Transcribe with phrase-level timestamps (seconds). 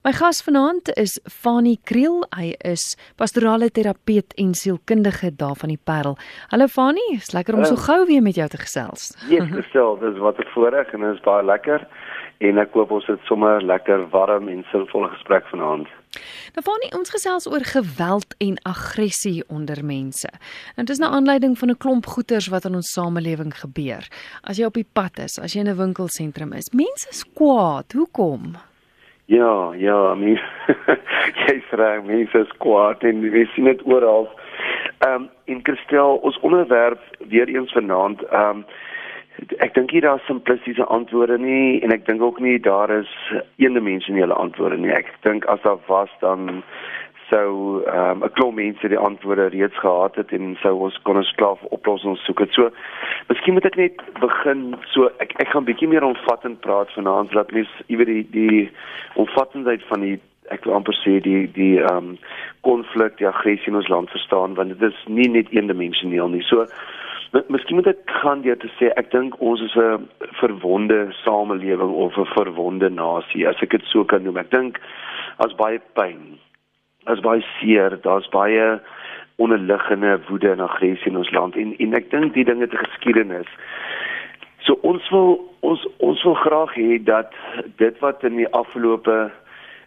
[0.00, 2.22] My gas vanaand is Fanie Kriel.
[2.32, 6.14] Hy is pastorale terapeut en sielkundige daar van die Parel.
[6.48, 9.10] Hallo Fanie, is lekker om so gou weer met jou te gesels.
[9.28, 11.84] Yes, gestel, dis wat ek voorreg en dit is baie lekker
[12.48, 15.92] en ek hoop ons het sommer lekker warm en sinvolle gesprek vanaand.
[16.56, 20.32] Nou Fanie, ons gesels oor geweld en aggressie onder mense.
[20.80, 24.08] En dit is 'n aanleiding van 'n klomp goeters wat in ons samelewing gebeur.
[24.48, 27.92] As jy op die pad is, as jy in 'n winkelsentrum is, mense is kwaad.
[27.92, 28.69] Hoekom?
[29.30, 30.42] Ja, ja, mens
[31.46, 34.26] jy sê mense is kwaad en jy sien dit oral.
[35.06, 36.98] Ehm um, in Kristel ons onderwerp
[37.30, 38.64] weer eens vanaand ehm um,
[39.62, 43.12] ek dink hier daar simplistiese antwoorde nie en ek dink ook nie daar is
[43.62, 44.90] eendimensionele antwoorde nie.
[44.98, 46.64] Ek dink as daar was dan
[47.30, 51.32] sou um, 'n klomp mense die antwoorde reeds gehad het en sou ons kon ons
[51.38, 52.52] klaar oplossings soek het.
[52.52, 52.70] So
[53.28, 57.52] miskien moet ek net begin so ek ek gaan bietjie meer omvattend praat vanaand dat
[57.52, 58.70] mens iewers die die
[59.14, 60.18] omvattendheid van die
[60.50, 62.18] ek wil amper sê die die ehm um,
[62.60, 66.42] konflik, die aggressie in ons land verstaan want dit is nie net eendimensioneel nie.
[66.42, 66.66] So
[67.30, 70.08] Miskien moet ek gaan deur te sê ek dink ons is 'n
[70.42, 74.36] verwonde samelewing of 'n verwonde nasie as ek dit so kan noem.
[74.36, 74.80] Ek dink
[75.38, 76.40] as baie pyn
[77.16, 78.80] is baie seer, daar's baie
[79.40, 83.48] onderliggende woede en aggressie in ons land en en ek dink die dinge te geskiedenis.
[84.66, 87.32] So ons wil ons ons wil graag hê dat
[87.80, 89.30] dit wat in die afgelope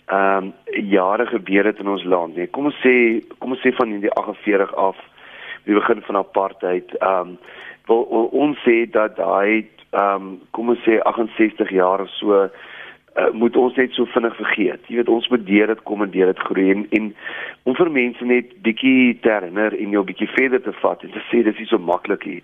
[0.05, 0.53] ehm um,
[0.89, 2.95] jare gebeur het in ons land, nee, kom ons sê
[3.39, 4.97] kom ons sê van die 48 af,
[5.63, 7.37] die begin van apartheid, ehm um,
[7.87, 12.47] wil, wil ons sê dat daai ehm um, kom ons sê 68 jaar of so
[13.15, 14.87] uh, moet ons net so vinnig vergeet.
[14.87, 17.09] Jy weet ons moet deur dit kom en deur dit groei en, en
[17.69, 21.23] om vir mense net bietjie te herinner en jou bietjie verder te vat en te
[21.29, 22.39] sê dis nie so maklik nie.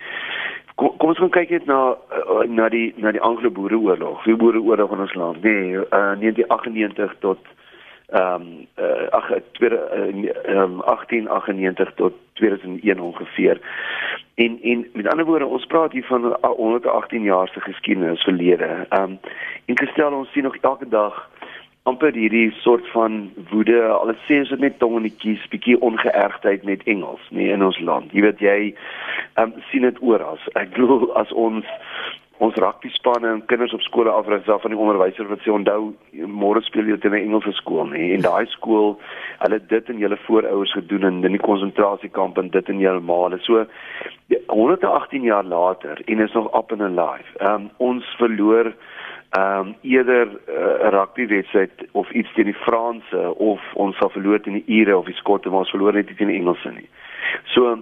[0.79, 4.25] Kom, kom ons gaan kyk net na uh, na die na die Anglo-Boereoorlog.
[4.29, 5.41] Die Boereoorlog in ons land.
[5.43, 7.55] Nee, uh, 1998 tot
[8.11, 13.59] ehm um, uh, ag 1898 tot 2001 ongeveer.
[14.35, 18.85] En en met ander woorde, ons praat hier van 118 jaar se geskiedenis verlede.
[18.89, 19.19] Ehm um,
[19.65, 21.29] en gestel ons sien nog elke dag
[21.83, 26.63] amper hierdie soort van woede, al sê ons dit net tong die kies, bietjie ongeërgdheid
[26.67, 28.11] met Engels, nee in ons land.
[28.13, 28.75] Jy weet jy
[29.33, 30.37] ehm um, sien dit oral.
[30.59, 31.65] Ek glo as ons
[32.39, 35.91] ons rugby spanne en kinders op skole afrig af van die onderwyser wat sê onthou
[36.41, 38.95] môre speel jy teen 'n Engelse skool nê en daai skool
[39.43, 43.65] hulle dit en julle voorouers gedoen in die konsentrasiekamp en dit in julle maale so
[44.47, 47.27] 118 jaar later en is nog up and alive.
[47.37, 48.73] Ehm um, ons verloor
[49.29, 53.97] ehm um, eerder eh, 'n uh, rugby wedstryd of iets teen die Franse of ons
[53.97, 56.71] sal verloor teen die Ire of die Skotte maar ons verloor net teen die Engelse
[56.71, 56.89] nie.
[57.43, 57.77] So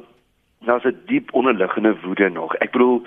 [0.60, 2.56] daar's 'n diep onderliggende woede nog.
[2.56, 3.06] Ek bedoel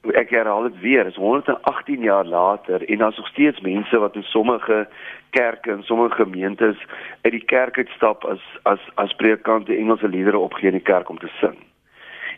[0.00, 4.22] ek herhaal dit weer, is 118 jaar later en daar's nog steeds mense wat in
[4.22, 4.88] sommige
[5.30, 6.76] kerke en sommige gemeentes
[7.20, 11.18] uit die kerk uitstap as as as predikante Engelse liedere opgee in die kerk om
[11.18, 11.56] te sing.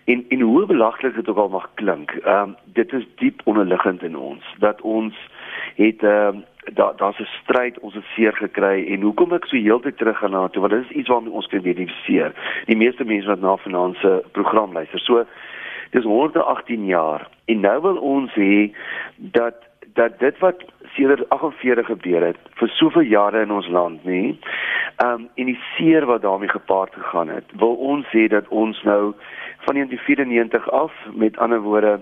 [0.04, 4.02] En en hoe belaglik dit ook al mag klink, ehm um, dit is diep onderliggend
[4.02, 5.14] in ons dat ons
[5.76, 9.56] het ehm um, daar daar's 'n stryd, ons het seer gekry en hoekom ek so
[9.56, 12.32] heeltyd terug gaan na toe want dit is iets waarmee ons kan identifiseer.
[12.66, 14.98] Die meeste mense wat na vanaand se program luister.
[15.00, 15.26] So
[15.92, 18.72] dis 118 jaar en nou wil ons hê
[19.36, 20.62] dat dat dit wat
[20.96, 24.22] sedert 48 gebeur het vir soveel jare in ons land nê
[25.04, 29.14] um en die seer wat daarmee gepaard gegaan het wil ons sê dat ons nou
[29.64, 32.00] van 1994 af met ander woorde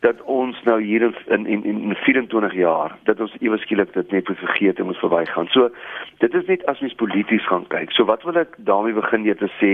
[0.00, 4.28] dat ons nou hier in in in 24 jaar dat ons ewe skielik dit net
[4.28, 5.46] moet vergeet en moet verbygaan.
[5.46, 5.70] So
[6.18, 7.90] dit is net as mens polities gaan kyk.
[7.90, 9.72] So wat wil ek daarmee begin net te sê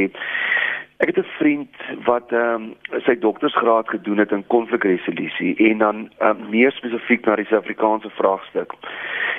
[0.96, 1.74] Ek het 'n vriend
[2.04, 2.74] wat ehm um,
[3.04, 8.72] sy doktorsgraad gedoen het in konflikresolusie en dan um, meer spesifiek na die Suid-Afrikaanse vraagstuk.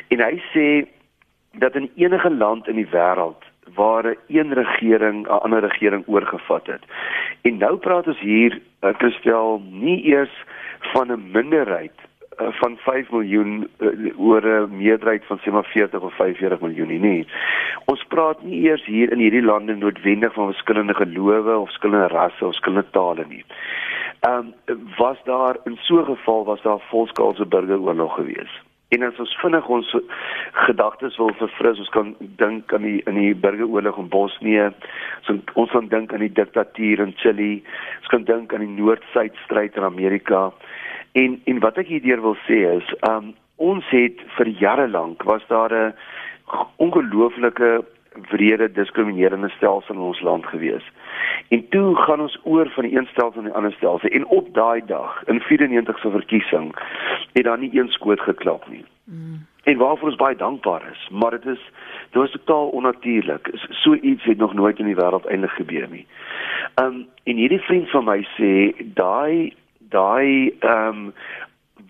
[0.07, 0.87] En hy sê
[1.51, 6.67] dat in enige land in die wêreld waar 'n een regering 'n ander regering oorgevat
[6.67, 6.83] het.
[7.41, 10.43] En nou praat ons hier, uh, Christel, nie eers
[10.79, 12.06] van 'n minderheid
[12.41, 16.87] uh, van 5 miljoen uh, oor 'n meerderheid van sê maar 40 of 45 miljoen
[16.87, 16.99] nie.
[16.99, 17.27] nie.
[17.85, 22.45] Ons praat nie eers hier in hierdie lande noodwendig van verskillende gelowe of verskillende rasse
[22.45, 23.45] of verskillende tale nie.
[24.19, 28.65] Ehm um, was daar in so 'n geval was daar volskaalse burgeroorlog geweest.
[28.87, 29.89] En as ons vinnig ons
[30.51, 34.69] gedagtes wil verfris, ons kan dink aan die in die burgeroorlog in Bosnië.
[35.27, 37.63] So ons kan dink aan die diktatuur in Chili.
[37.99, 40.53] Ons kan dink aan die Noord-Suid stryd in Amerika.
[41.11, 45.45] En en wat ek hierdeur wil sê is, um ons het vir jare lank was
[45.47, 45.93] daar 'n
[46.77, 47.85] ongelooflike
[48.29, 50.83] wrede diskriminerende stelsel in ons land gewees.
[51.47, 54.53] En toe gaan ons oor van die een stelsel na die ander stelsel en op
[54.53, 56.75] daai dag in 94 se verkiesing
[57.33, 58.85] het daar nie een skoot geklap nie.
[59.03, 59.45] Mm.
[59.63, 61.63] en waarvoor ons baie dankbaar is, maar dit is
[62.11, 63.49] dit was totaal onnatuurlik.
[63.69, 66.05] So iets het nog nooit in die wêreld eintlik gebeur nie.
[66.81, 68.51] Um en hierdie vriend van my sê
[68.95, 69.53] daai
[69.89, 71.13] daai um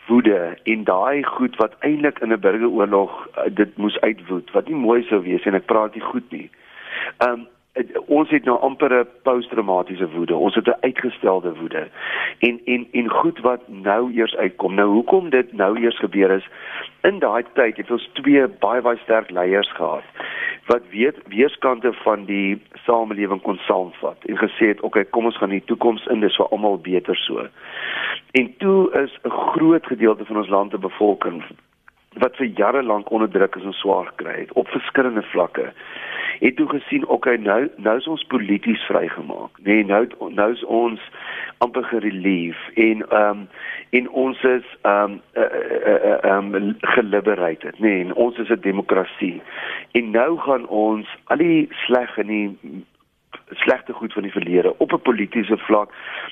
[0.07, 4.75] woede en daai goed wat eintlik in 'n burgeroorlog uh, dit moes uitwoed wat nie
[4.75, 6.49] mooi sou wees en ek praat nie goed nie.
[7.27, 7.47] Um
[8.05, 10.35] ons het nou amper 'n posttraumatiese woede.
[10.35, 11.87] Ons het 'n uitgestelde woede.
[12.39, 14.73] En en en goed wat nou eers uitkom.
[14.73, 16.47] Nou hoekom dit nou eers gebeur is
[17.01, 20.03] in daai tyd het ons twee baie baie sterk leiers gehad
[20.67, 25.53] wat weet weerskante van die samelewing kon saamvat en gesê het okay kom ons gaan
[25.55, 27.47] die toekoms in dis vir almal beter so.
[28.39, 31.43] En toe is 'n groot gedeelte van ons land se bevolking
[32.19, 35.73] wat vir jare lank onderdruk is en swaar kry het op verskillende vlakke
[36.39, 39.49] het toe gesien okay nou nou is ons polities vrygemaak.
[39.63, 41.01] Nee, nou nou is ons
[41.57, 43.47] amper gerelief en ehm um,
[43.89, 48.61] en ons is ehm um, ehm uh, uh, um, geliberated nee, en ons is 'n
[48.61, 49.41] demokrasie.
[49.91, 52.57] En nou gaan ons al die sleg in die
[53.49, 55.89] slegte goed van die verlede op 'n politieke vlak,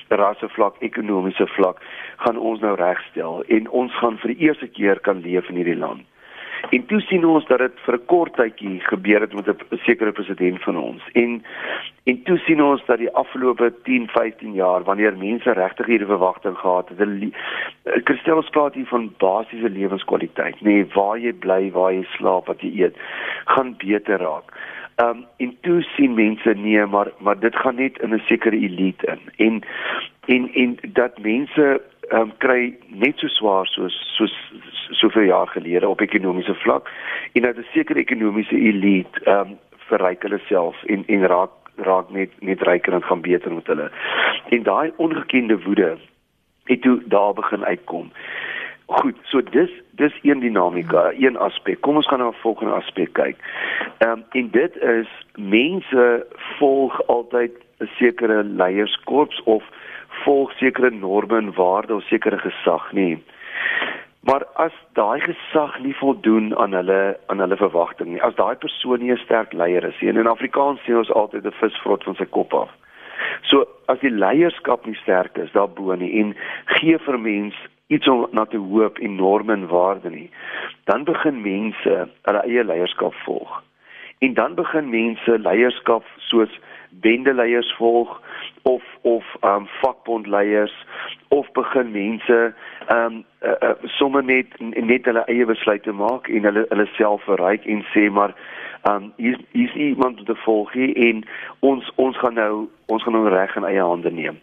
[0.08, 1.80] rasse vlak, ekonomiese vlak
[2.16, 5.76] gaan ons nou regstel en ons gaan vir die eerste keer kan leef in hierdie
[5.78, 6.04] land.
[6.70, 10.12] En toe sien ons dat dit vir 'n kort tydjie gebeur het met 'n sekere
[10.12, 11.02] president van ons.
[11.12, 11.42] En
[12.04, 16.56] en toe sien ons dat die afgelope 10, 15 jaar wanneer mense regtig hierdie verwagting
[16.58, 17.34] gehad het,
[18.04, 22.60] Christel praat hier van basiese lewenskwaliteit, nê, nee, waar jy bly, waar jy slaap, wat
[22.60, 22.96] jy eet,
[23.44, 24.52] gaan beter raak.
[24.96, 28.56] Ehm um, en toe sien mense nee, maar maar dit gaan net in 'n sekere
[28.56, 29.20] elite in.
[29.36, 29.62] En
[30.24, 34.34] en en dat mense ehm um, kry net so swaar soos soos
[34.90, 36.90] soveel jaar gelede op ekonomiese vlak
[37.32, 39.58] en dat 'n sekere ekonomiese elite ehm um,
[39.88, 43.90] verryk hulle self en en raak raak net net ryker en gaan beter met hulle.
[44.48, 45.96] En daai ongekende woede
[46.64, 48.12] het toe daar begin uitkom.
[48.86, 51.80] Goed, so dis dis een dinamika, een aspek.
[51.80, 53.36] Kom ons gaan na 'n volgende aspek kyk.
[53.98, 56.26] Ehm um, en dit is mense
[56.58, 59.64] volg altyd 'n sekere leierskorps of
[60.08, 63.24] volg sekere norme en waardes of sekere gesag nie.
[64.20, 69.00] Maar as daai gesag nie voldoen aan hulle aan hulle verwagting nie, as daai persoon
[69.00, 72.04] nie 'n sterk leier is nie, en in Afrikaans sê ons altyd 'n vis vrot
[72.04, 72.70] van sy kop af.
[73.42, 78.26] So as die leierskap nie sterk is daarbo nie en gee vir mense iets om
[78.30, 80.30] na te hoop en norme en waardes nie,
[80.84, 83.62] dan begin mense hulle eie leierskap volg.
[84.18, 86.60] En dan begin mense leierskap soos
[86.90, 88.20] bendeleiers volg
[88.62, 90.86] of of um vakbondleiers
[91.28, 92.54] of begin mense
[92.90, 97.66] um uh, uh, sommer net net hulle eie besluite maak en hulle hulle self verryk
[97.66, 98.34] en sê maar
[98.90, 101.24] um hier is iemand te volg hier en
[101.60, 104.40] ons ons gaan nou ons gaan nou reg in eie hande neem.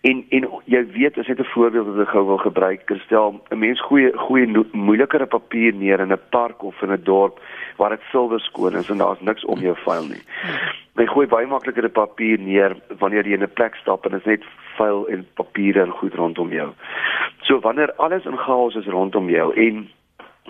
[0.00, 3.58] En en jy weet as net 'n voorbeeld wat ek gou wil gebruik, stel 'n
[3.58, 7.40] mens goeie goeie moeilikere papier neer in 'n park of in 'n dorp
[7.76, 10.22] waar dit silwer skoon is en daar's niks om jou vuil nie.
[10.96, 14.20] Jy gooi baie makliker 'n papier neer wanneer jy in 'n plek stap en dit
[14.20, 14.44] is net
[14.76, 16.70] vuil en papiere en goed rondom jou.
[17.42, 19.88] So wanneer alles in chaos is rondom jou en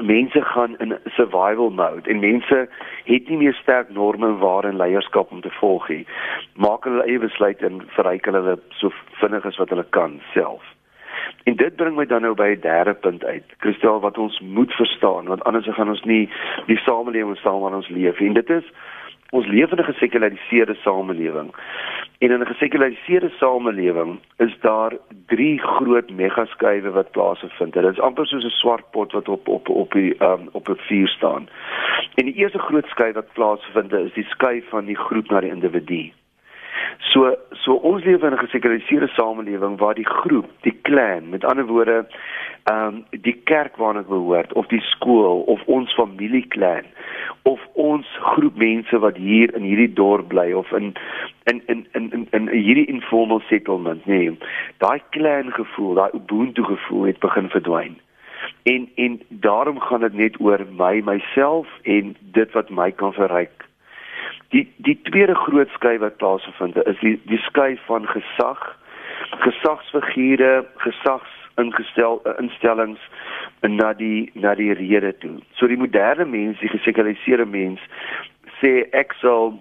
[0.01, 2.69] mense gaan in survival mode en mense
[3.05, 6.07] het nie meer sterk norme en waarde en leierskap om te volg nie.
[6.55, 10.63] Maak hulle eie besluite en verryk hulle so vinnig as wat hulle kan self.
[11.45, 13.45] En dit bring my dan nou by 'n derde punt uit.
[13.59, 16.31] Kristel wat ons moet verstaan want anders gaan ons nie
[16.67, 18.29] die samelewing staan waarin ons leef nie.
[18.29, 18.73] En dit is
[19.31, 21.51] ons leef in 'n gesekulariseerde samelewing.
[22.19, 24.93] En in 'n gesekulariseerde samelewing is daar
[25.27, 27.73] drie groot megaskuiwe wat plaasvind.
[27.73, 30.77] Dit is amper soos 'n swart pot wat op op op die um, op 'n
[30.77, 31.49] vuur staan.
[32.15, 35.51] En die eerste groot skuif wat plaasvind is die skuif van die groep na die
[35.51, 36.13] individu.
[37.13, 41.67] So so ons leef in 'n gesekulariseerde samelewing waar die groep, die klan, met ander
[41.67, 42.07] woorde,
[42.65, 46.85] ehm um, die kerk waarna ek behoort of die skool of ons familieklan
[47.43, 50.93] of ons groep mense wat hier in hierdie dorp bly of in
[51.45, 54.37] in in in in, in hierdie informal settlement, nee.
[54.85, 57.97] Daai klan gevoel, daai ubuntu gevoel het begin verdwyn.
[58.63, 63.68] En en daarom gaan dit net oor my myself en dit wat my kan verryk
[64.55, 68.63] Die die tweede groot skui wat plaasvind is die die skui van gesag,
[69.45, 73.03] gesagsfigure, gesags ingestel uh, instellings
[73.67, 75.39] na die na die rede toe.
[75.59, 77.83] So die moderne mens, die gesekulariserde mens
[78.61, 79.53] sê ek sal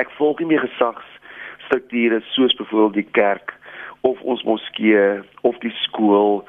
[0.00, 3.56] ek volg nie meer gesagsstrukture soos byvoorbeeld die kerk
[4.02, 6.42] of ons moskee of die skool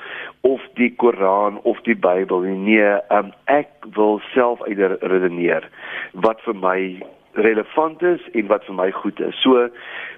[0.47, 2.77] of die Koran of die Bybel nie.
[2.77, 5.69] Nee, um, ek wil self uitredeneer
[6.25, 6.79] wat vir my
[7.33, 9.41] relevant is en wat vir my goed is.
[9.41, 9.69] So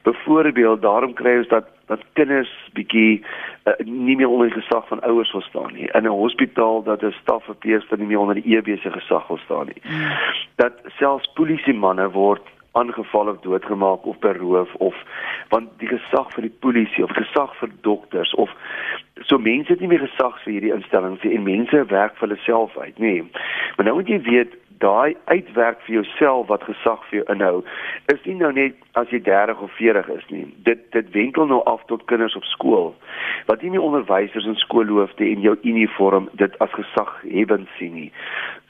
[0.03, 5.01] byvoorbeeld daarom kry ons dat dat kinders bietjie uh, nie meer onder die gesag van
[5.05, 5.89] ouers wil staan nie.
[5.93, 9.65] In 'n hospitaal dat 'n stafverpleegster nie meer onder die EB se gesag wil staan
[9.65, 9.81] nie.
[9.83, 10.11] Mm.
[10.55, 12.41] Dat selfs polisie manne word
[12.71, 14.95] aangeval of doodgemaak of beroof of
[15.49, 18.51] want die gesag vir die polisie of gesag vir dokters of
[19.29, 22.39] so mense het nie meer gesag vir hierdie instellings nie en mense werk vir hulle
[22.43, 23.13] self uit, nê.
[23.13, 23.23] Nee.
[23.77, 27.63] Maar nou moet jy weet daai uitwerk vir jouself wat gesag vir jou inhou
[28.13, 30.45] is nie nou net as jy 30 of 40 is nie.
[30.67, 32.93] Dit dit wenkel nou af tot kinders op skool
[33.49, 38.11] wat nie meer onderwysers en skoolhoofde en jou uniform dit as gesag hebben sien nie.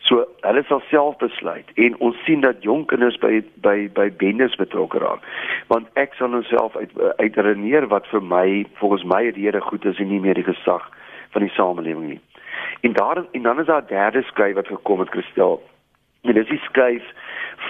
[0.06, 4.58] So hulle sal self besluit en ons sien dat jong kinders by by by bendes
[4.62, 5.26] betrokke raak.
[5.74, 10.00] Want ek sal nou self uit uitredeneer wat vir my volgens my rede goed is
[10.00, 10.86] en nie meer die gesag
[11.34, 12.22] van die samelewing nie.
[12.86, 15.62] En daar en dan is daar 'n derde skryf wat gekom het Christel
[16.26, 17.06] En dis die skuif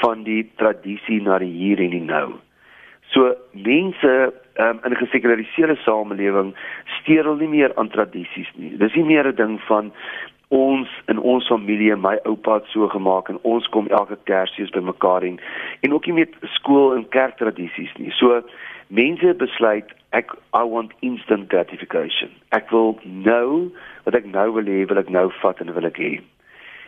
[0.02, 2.28] van die tradisie na die hier en die nou.
[3.14, 4.14] So mense
[4.60, 6.56] um, in 'n gesekulariseerde samelewing
[7.00, 8.78] steur hulle nie meer aan tradisies nie.
[8.78, 9.92] Dis nie meer 'n ding van
[10.48, 14.80] ons in ons familie, my oupa het so gemaak en ons kom elke Kersfees by
[14.80, 15.40] mekaar en
[15.82, 18.12] en ook nie met skool en kerktradisies nie.
[18.12, 18.42] So
[18.88, 22.30] mense besluit ek I want instant gratification.
[22.50, 23.72] Ek wil nou
[24.04, 26.22] wat ek nou wil hê, wil ek nou vat en wil ek hê.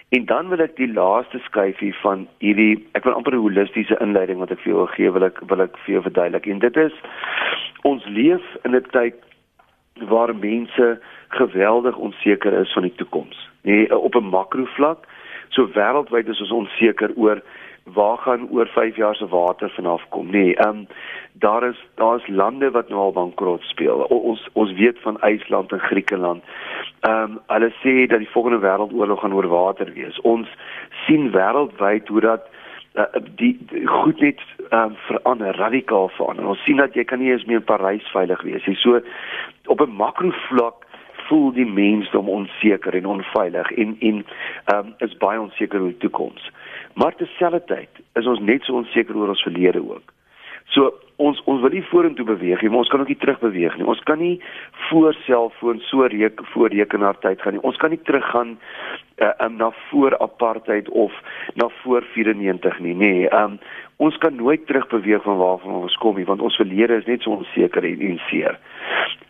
[0.09, 4.39] En dan wil ek die laaste skyfie van hierdie ek wil amper 'n holistiese inleiding
[4.39, 6.47] wat ek vir jou gee wil ek wil ek vir jou verduidelik.
[6.47, 6.93] En dit is
[7.83, 9.15] ons leef in 'n tyd
[10.07, 10.99] waar mense
[11.29, 13.49] geweldig onseker is van die toekoms.
[13.63, 15.07] Nee, op 'n makro vlak,
[15.49, 17.41] so wêreldwyd is ons onseker oor
[17.93, 20.29] waar gaan oor 5 jaar se water vanaf kom.
[20.29, 20.87] Nee, ehm um,
[21.31, 24.09] daar is daar's lande wat nou al bankrot speel.
[24.09, 26.43] O, ons ons weet van IJsland en Griekeland.
[26.99, 30.21] Ehm um, hulle sê dat die volgende wêreldoorlog gaan oor water wees.
[30.21, 30.47] Ons
[31.05, 32.49] sien wêreldwyd hoe dat
[32.93, 33.03] uh,
[33.35, 36.45] die, die goed net um, verander, radikaal verander.
[36.45, 38.75] Ons sien dat jy kan nie eens meer in Parys veilig wees nie.
[38.75, 39.01] So
[39.65, 40.85] op 'n makro vlak
[41.27, 44.25] voel die mensdom onseker en onveilig en en
[44.75, 46.51] um, is baie onseker oor die toekoms.
[46.97, 50.13] Maar terselfdertyd is ons net so onseker oor ons verlede ook.
[50.73, 50.89] So
[51.21, 53.85] ons ons wil nie vorentoe beweeg nie, maar ons kan ook nie terug beweeg nie.
[53.89, 54.35] Ons kan nie
[54.89, 57.63] voor selfoon so reek voor rekenaar tyd gaan nie.
[57.65, 61.13] Ons kan nie teruggaan uh, um, na voor apartheid of
[61.53, 63.11] na voor 94 nie, nê.
[63.13, 63.59] Nee, um
[63.97, 67.25] ons kan nooit terug beweeg van waarvan ons kom nie, want ons verlede is net
[67.25, 68.59] so onseker en onseer.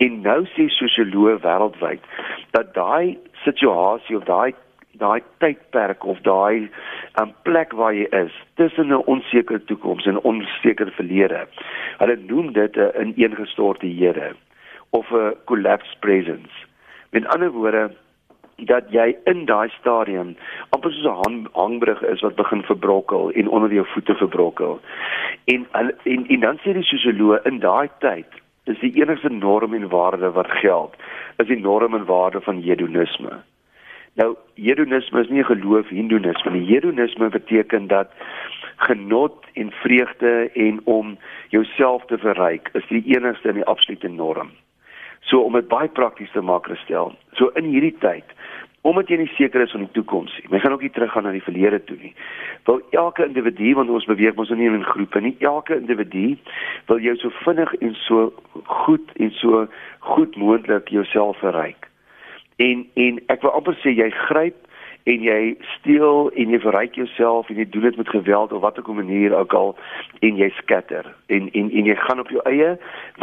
[0.04, 2.04] En nou sê sosioloë wêreldwyd
[2.56, 4.56] dat daai situasie of daai
[4.98, 6.68] daai tydperk of daai
[7.22, 11.48] um, plek waar jy is tussen 'n onsekere toekoms en 'n onsekere verlede.
[11.98, 14.36] Hulle noem dit 'n ineengestorte Here
[14.90, 16.54] of 'n collapsed presence.
[17.12, 17.92] Met ander woorde
[18.56, 20.36] dat jy in daai stadium
[20.70, 24.80] amper soos 'n hang, hangbrug is wat begin verbrokkel en onder jou voete verbrokkel.
[25.46, 25.68] En
[26.04, 28.28] en en dan sê die sosioloog in daai tyd
[28.64, 30.96] is die enigste norm en waarde wat geld
[31.38, 33.42] is die norm en waarde van hedonisme.
[34.18, 36.66] Nou hedonisme is nie geloof hindoenisme nie.
[36.66, 38.14] Hedonisme beteken dat
[38.76, 41.18] genot en vreugde en om
[41.50, 44.50] jouself te verryk is die enigste en die absolute norm.
[45.20, 47.14] So om dit baie prakties te maak gestel.
[47.38, 48.36] So in hierdie tyd
[48.88, 50.46] omdat jy nie seker is van die toekoms nie.
[50.54, 52.14] Jy gaan ook nie teruggaan na die verlede toe nie.
[52.70, 55.34] Wil elke individu want ons beweeg ons nie in groepe nie.
[55.44, 56.38] Elke individu
[56.88, 58.32] wil jou so vinnig en so
[58.86, 59.66] goed en so
[60.14, 61.87] goed moontlik jouself verryk.
[62.58, 64.68] En en ek wil amper sê jy gryp
[65.08, 65.42] en jy
[65.78, 69.54] steel en jy verryk jouself en jy doen dit met geweld of watter manier ook
[69.54, 69.76] al
[70.20, 72.74] en jy skatter en en en jy gaan op jou eie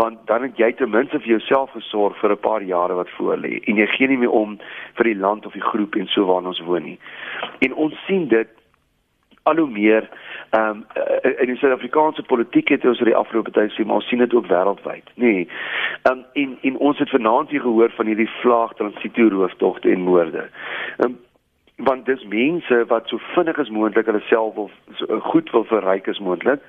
[0.01, 3.37] want dan het jy ten minste vir jouself gesorg vir 'n paar jare wat voor
[3.37, 4.59] lê en jy gee nie meer om
[4.97, 6.99] vir die land of die groep en so waar ons woon nie.
[7.61, 8.49] En ons sien dit
[9.45, 10.09] al hoe meer
[10.51, 10.85] ehm um,
[11.43, 14.35] in die Suid-Afrikaanse politiek het ons oor die afgelope tyd sien maar ons sien dit
[14.35, 15.33] ook wêreldwyd nê.
[15.33, 15.49] Nee.
[16.03, 20.09] Ehm um, en en ons het vanaand hier gehoor van hierdie vlaag transito rooftogte en
[20.09, 20.49] moorde.
[20.97, 21.19] Ehm um,
[21.77, 24.71] want dis mense wat so vinnig as moontlik hulle self wil
[25.01, 26.63] so goed wil verryk as moontlik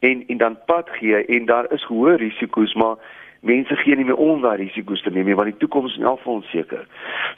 [0.00, 2.96] en en dan pad gee en daar is hoë risiko's maar
[3.40, 6.08] mense gee nie meer om daai risiko's te neem nie want die toekoms is in
[6.08, 6.86] elk geval onseker.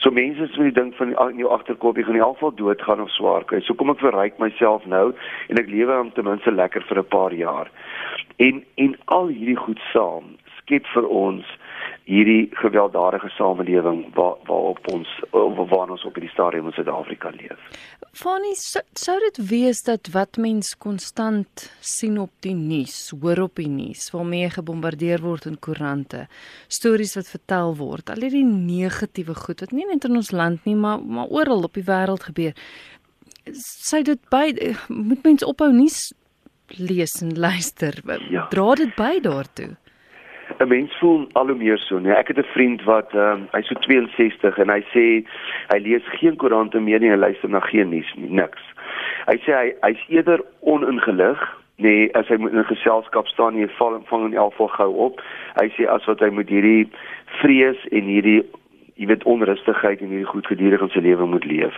[0.02, 2.54] So mense is met die ding van in jou agterkop jy gaan in elk geval
[2.58, 3.60] doodgaan of swaar kry.
[3.62, 5.12] So kom ek verryk myself nou
[5.48, 7.70] en ek lewe om ten minste lekker vir 'n paar jaar.
[8.38, 11.46] En en al hierdie goed saam skep vir ons
[12.04, 17.60] hierdie gewelddadige samelewing waar waarop ons waar ons op hierdie stadium in Suid-Afrika leef.
[18.12, 23.70] Fanny, sou dit wees dat wat mens konstant sien op die nuus, hoor op die
[23.70, 26.26] nuus, waarmee gebombardeer word in koerante,
[26.68, 30.76] stories wat vertel word, al hierdie negatiewe goed wat nie net in ons land nie,
[30.76, 32.56] maar maar oral op die wêreld gebeur.
[33.62, 36.10] Sou dit by moet mens ophou nuus
[36.78, 37.96] lees en luister.
[38.30, 38.46] Ja.
[38.50, 39.72] Dra dit by daartoe.
[40.58, 42.12] 'n Mens voel al hoe meer so, nee.
[42.12, 45.24] Ek het 'n vriend wat um, hy's so 62 en hy sê
[45.72, 48.62] hy lees geen koerante meer nie, hy luister na geen nuus nie, niks.
[49.26, 53.66] Hy sê hy hy's eerder oningelig nee as hy moet in 'n geselskap staan en
[53.66, 55.22] hy val vang in elk geval gou op
[55.60, 56.88] hy sê as wat hy moet hierdie
[57.40, 58.42] vrees en hierdie
[59.00, 61.76] jy weet onrustigheid en hierdie goed gedurig in sy lewe moet leef.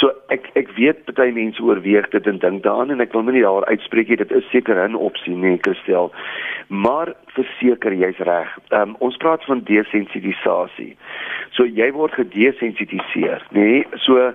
[0.00, 3.44] So ek ek weet baie mense oorweeg dit en dink daaraan en ek wil nie
[3.44, 6.12] daar uitspreek jy dit is seker 'n opsie nee Christel.
[6.68, 8.48] Maar verseker jy's reg.
[8.70, 10.96] Um, ons praat van desensitisasie.
[11.52, 13.60] So jy word gedesensitiseer, nê?
[13.60, 13.84] Nee?
[14.06, 14.32] So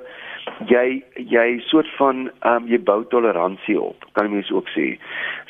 [0.68, 4.06] jy jy soort van ehm um, jy bou toleransie op.
[4.14, 4.98] Kan mense ook sê.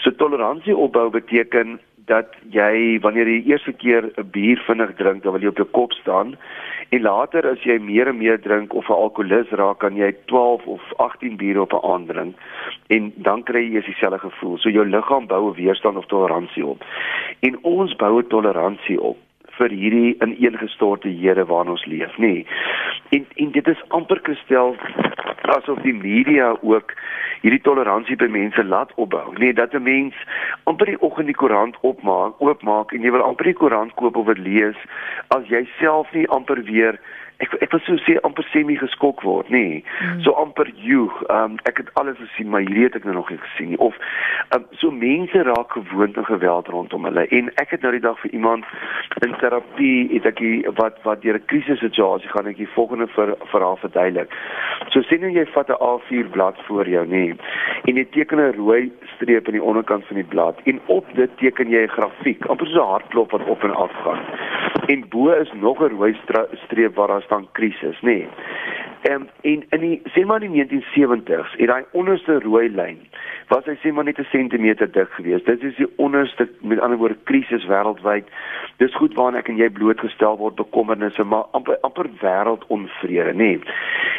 [0.03, 5.23] So toleransie opbou beteken dat jy wanneer jy die eerste keer 'n bier vinnig drink,
[5.23, 6.35] dan wil jy op jou kop staan.
[6.89, 10.65] En later as jy meer en meer drink of 'n alkolikus raak, kan jy 12
[10.65, 12.35] of 18 biere op 'n aand drink
[12.87, 14.57] en dan kry jy dieselfde gevoel.
[14.57, 16.83] So jou liggaam bou 'n weerstand of toleransie op.
[17.39, 19.17] En ons bou 'n toleransie op
[19.59, 22.33] vir hierdie ineengestorte Here waarin ons leef, nê.
[22.33, 22.45] Nee.
[23.15, 24.75] En en dit is amper gestel
[25.49, 26.93] asof die media ook
[27.41, 29.33] hierdie toleransie by mense laat opbou.
[29.37, 30.15] Nee, dat 'n mens
[30.63, 34.25] amper die oggend die koerant opmaak, oopmaak en jy wil amper die koerant koop of
[34.25, 34.77] dit lees
[35.27, 36.99] as jy self nie amper weer
[37.43, 39.59] ek ek wil so sê amper semi geskok word nê.
[39.59, 39.83] Nee.
[39.83, 40.21] mm.
[40.25, 41.15] so amper joeg.
[41.31, 43.79] Um, ek het alles gesien maar hierdie het ek nou nog nie gesien nie.
[43.79, 43.95] Of
[44.55, 47.25] um, so mense raak gewoond aan geweld rondom hulle.
[47.39, 48.67] En ek het nou die dag vir iemand
[49.25, 53.07] in terapie het ek die, wat wat deur 'n krisis situasie gaan ek die volgende
[53.15, 54.35] vir vir haar verduidelik.
[54.91, 57.37] So sien nou jy vat 'n A4 blad voor jou nê nee,
[57.87, 61.31] en jy teken 'n rooi streep aan die onderkant van die blad en op dit
[61.37, 64.21] teken jy 'n grafiek amper so 'n hartklop wat op en af gaan.
[64.87, 66.17] En bo is nog 'n rooi
[66.65, 68.15] streep waar daar staan krisis, nê.
[68.15, 68.27] Nee.
[69.01, 72.99] Ehm in in die sê maar in die 1970s, het daai onderste rooi lyn
[73.49, 75.45] was hy sê maar net 'n sentimeter dik geweest.
[75.45, 78.25] Dit is die onderste met ander woorde krisis wêreldwyd.
[78.77, 83.57] Dis goed waarna ek en jy blootgestel word bekommernisse, maar amper amper wêreldonvrede, nê.
[83.57, 83.59] Nee.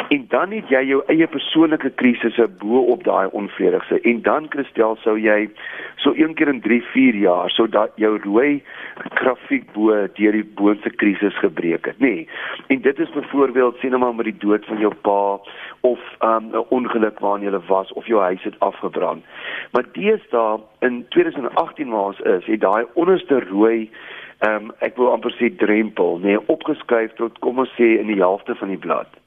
[0.08, 4.00] En dan het jy jou eie persoonlike krisisse bo op daai onvredigse.
[4.00, 5.48] En dan Christel sou jy
[5.96, 8.62] so een keer in 3, 4 jaar sodat jou rooi
[9.14, 12.14] grafiek bo deur die boonste krisis gebreek het, nê.
[12.14, 12.28] Nee.
[12.66, 15.22] En dit is byvoorbeeld sien nou maar met die dood van jou pa
[15.80, 19.24] of 'n um, ongeluk waarin jy was of jou huis het afgebrand.
[19.72, 23.90] Maar deesdae in 2018 waar ons is, het daai onderste rooi
[24.40, 28.06] ehm um, ek wil amper sê drempel, nê, nee, opgeskuif tot kom ons sê in
[28.08, 29.20] die helfte van die blad.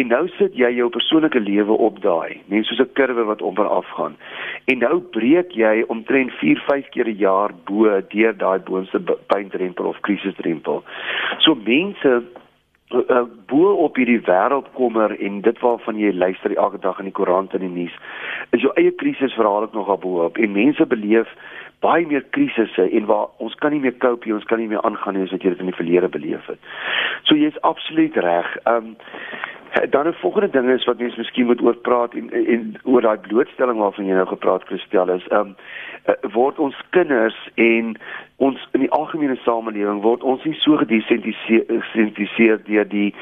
[0.00, 3.58] En nou sit jy jou persoonlike lewe op daai, net soos 'n kurwe wat op
[3.58, 4.16] en af gaan.
[4.64, 9.86] En nou breek jy omtrent 4, 5 keer 'n jaar bo deur daai boonste pyndrempel
[9.86, 10.82] of krisisdrempel.
[11.38, 12.22] So mense
[12.90, 17.54] uh, bo op hierdie wêreldkommer en dit waarvan jy luister elke dag in die koerant
[17.54, 17.96] en die nuus
[18.56, 21.30] is jou eie krisisverhaal ook nog daarbo op en mense beleef
[21.80, 24.82] baie meer krisisse en waar ons kan nie meer cope nie, ons kan nie meer
[24.84, 26.60] aangaan nie as wat jy dit in die verlede beleef het.
[27.24, 28.56] So jy's absoluut reg.
[28.64, 28.96] Ehm um,
[29.90, 33.18] dan 'n volgende ding is wat mense miskien moet oor praat en en oor daai
[33.18, 35.26] blootstelling waarvan jy nou gepraat Christel is.
[35.28, 35.56] Ehm um,
[36.32, 37.96] word ons kinders en
[38.36, 43.14] ons in die algemene samelewing word ons nie so gedesensitiseer deur die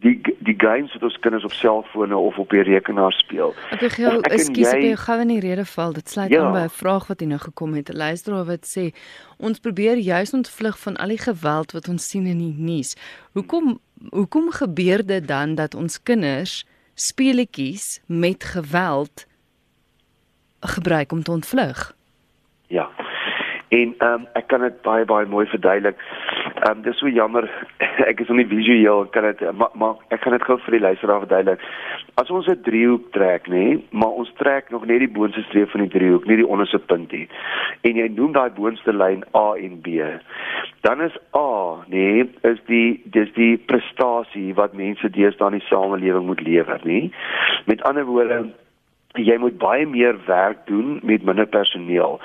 [0.00, 3.52] die die games wat ons kinders op selfone of op die rekenaar speel.
[3.76, 5.92] Ek gou ekskuus ek gou in die rede val.
[5.96, 6.44] Dit sluit ja.
[6.44, 7.90] aan by 'n vraag wat jy nou gekom het.
[7.90, 8.90] 'n Luisteraar wat sê
[9.38, 12.96] ons probeer juis ontvlug van al die geweld wat ons sien in die nuus.
[13.32, 19.26] Hoekom hoekom gebeur dit dan dat ons kinders speletjies met geweld
[20.60, 21.94] gebruik om te ontvlug?
[22.66, 22.88] Ja.
[23.68, 25.96] En ehm um, ek kan dit baie baie mooi verduidelik.
[26.60, 27.48] Ehm um, dis so jammer.
[28.10, 30.82] ek is nog nie visueel kan dit maar, maar ek kan dit gou vir die
[30.84, 31.62] luisteraar verduidelik.
[32.20, 35.70] As ons 'n driehoek trek, nê, nee, maar ons trek nog net die boonste streep
[35.70, 37.28] van die driehoek, nie die onderste punt nie.
[37.80, 40.04] En jy noem daai boonste lyn A en B.
[40.84, 45.68] Dan is A, nê, nee, is die dis die prestasie wat mense deesdae in die
[45.68, 47.00] samelewing moet lewer, nê.
[47.00, 47.12] Nee.
[47.66, 48.44] Met ander woorde
[49.18, 52.20] jy moet baie meer werk doen met minder personeel.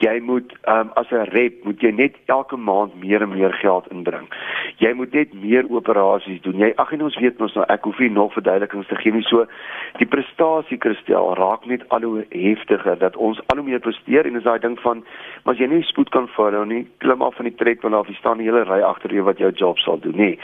[0.00, 3.84] Jy moet um, as 'n rep moet jy net elke maand meer en meer geld
[3.90, 4.28] inbring.
[4.76, 6.56] Jy moet net meer operasies doen.
[6.56, 9.22] Jy ag en ons weet mos nou ek hoef nie nog verduidelikings te gee nie.
[9.22, 9.46] So
[9.98, 14.36] die prestasie kristel raak net al hoe heftiger dat ons al hoe meer presteer en
[14.36, 15.04] is daai ding van
[15.44, 18.38] as jy nie spoed kan volhou nie, klim af van die trek want daar staan
[18.38, 20.38] 'n hele ry agter jou wat jou job sal doen, nê.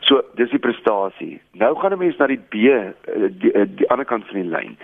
[0.00, 1.40] So dis die prestasie.
[1.52, 2.92] Nou gaan 'n mens na die B eh,
[3.30, 4.76] die, die, die ander kant van die lyn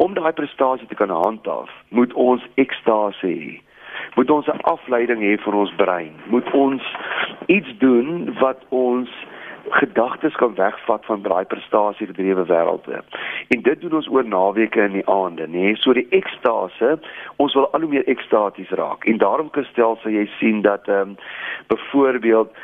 [0.00, 3.60] om daai prestasie te kan handhaaf, moet ons ekstase hê.
[4.16, 6.14] Moet ons 'n afleiding hê vir ons brein.
[6.32, 6.82] Moet ons
[7.46, 9.10] iets doen wat ons
[9.68, 13.02] gedagtes kan wegvat van daai prestasie gedrewe wêrelde.
[13.48, 15.48] En dit doen ons oor naweke en die aande, nê.
[15.48, 15.76] Nee.
[15.76, 16.98] So die ekstase,
[17.36, 19.04] ons wil al hoe meer ekstaties raak.
[19.04, 21.16] En daarom kristel sal jy sien dat ehm um,
[21.66, 22.56] byvoorbeeld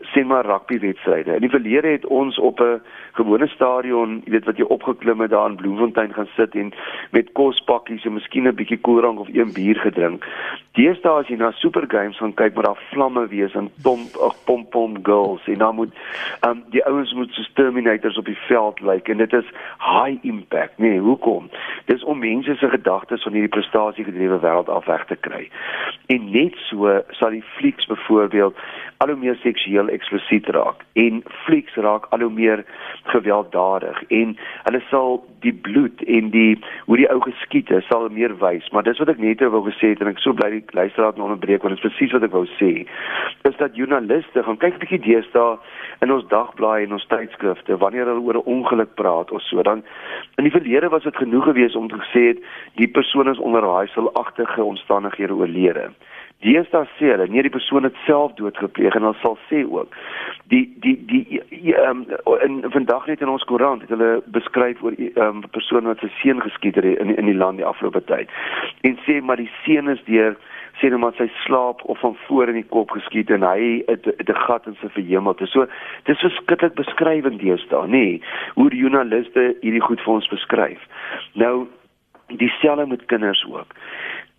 [0.00, 1.34] sien maar rugby wedstryde.
[1.34, 2.80] In die verlede het ons op 'n
[3.12, 6.72] gewone stadion, jy weet wat jy opgeklim het daar in Bloemfontein gaan sit en
[7.10, 10.24] met kospakkies en miskien 'n bietjie koeldrank of een bier gedrink.
[10.72, 14.34] Deesdae as jy na Super Games gaan kyk met daar vlamme wees en tom ag
[14.44, 15.92] pom pom girls en dan moet
[16.46, 20.18] um, die ouens moet so terminators op die veld lyk like, en dit is high
[20.22, 20.78] impact.
[20.78, 21.50] Nee, hoekom?
[21.84, 25.50] Dis om mense se gedagtes van hierdie prestasie gedrewe wêreld af weg te kry.
[26.06, 28.56] En net so sal die flieks byvoorbeeld
[29.04, 32.64] al hoe meer seksueel eksplisiet raak en flieks raak al hoe meer
[33.12, 34.32] gewelddadig en
[34.64, 36.54] hulle sal die bloed en die
[36.86, 38.70] hoe die ou geskiet het sal meer wys.
[38.72, 41.28] Maar dis wat ek net wou gesê het en ek so bly die luisteraar nou
[41.28, 42.72] onderbreek want dit is presies wat ek wou sê
[43.50, 45.58] is dat joernaliste gaan kyk bietjie deesdae
[46.06, 49.84] in ons dagblaaie en ons tydskrifte wanneer hulle oor 'n ongeluk praat of so dan
[50.38, 52.40] in die verlede was dit genoeg geweest om te sê het
[52.80, 55.90] die persoon is onder raaiselagtige omstandighede oorlede
[56.44, 59.96] Deesdae sê hulle nee die persoon het self doodgepleeg en hulle sal sê ook
[60.52, 61.40] die die die
[61.74, 65.88] ehm um, in vandag net in ons koerant het hulle beskryf oor 'n um, persoon
[65.90, 68.28] wat sy seun geskiet het in in die land die afgelope tyd
[68.82, 70.36] en sê maar die seun is deur
[70.80, 74.06] sê net maar sy slaap of van voor in die kop geskiet en hy het
[74.06, 75.46] 'n gat in sy verhemelte.
[75.46, 75.66] So
[76.04, 78.20] dis verskriklik beskrywend deesdae, nê,
[78.54, 80.80] hoe die joernaliste hierdie goed vir ons beskryf.
[81.34, 81.66] Nou
[82.28, 83.74] dieselfde met kinders ook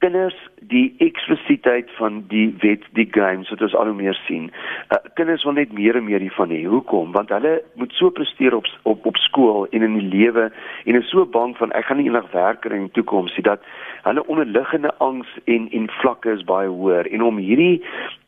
[0.06, 0.38] kinders
[0.70, 4.50] die eksplisiteit van die wet die games wat ons al hoe meer sien.
[4.94, 6.62] Uh, kinders wil net meer en meer hiervan hê.
[6.70, 7.12] Hoekom?
[7.16, 10.50] Want hulle moet so presteer op op op skool en in die lewe
[10.86, 13.66] en is so bang van ek gaan nie eendag werk in die toekoms nie dat
[14.06, 17.82] hulle onderliggende angs en en vlakke is baie hoër en om hierdie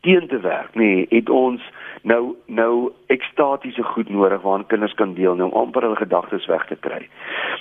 [0.05, 1.63] teen te werk, nê, nee, het ons
[2.07, 6.77] nou nou ekstatiese goed nodig waaraan kinders kan deelneem om amper hulle gedagtes weg te
[6.79, 7.01] kry.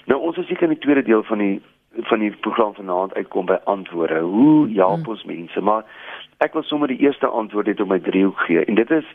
[0.06, 1.56] Nou ons is seker in die tweede deel van die
[1.96, 4.20] van die program vanaand uitkom by antwoorde.
[4.20, 5.08] Hoe help hmm.
[5.08, 5.60] ons mense?
[5.60, 5.84] Maar
[6.44, 8.64] ek wil sommer die eerste antwoord net op my driehoek gee.
[8.64, 9.08] En dit is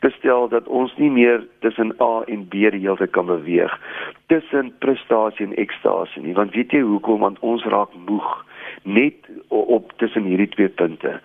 [0.00, 3.72] gestel dat ons nie meer tussen A en B die hele tyd kan beweeg
[4.32, 6.34] tussen prestasie en ekstasie nie.
[6.34, 7.20] Want weet jy hoekom?
[7.20, 8.44] Want ons raak moeg
[8.84, 9.14] net
[9.48, 11.20] op tussen hierdie twee punte.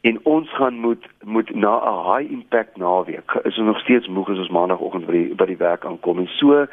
[0.00, 3.32] En ons gaan moet moet na 'n high impact naweek.
[3.42, 6.28] Is ons nog steeds moeg as ons maandagooggend by die by die werk aankom en
[6.28, 6.66] so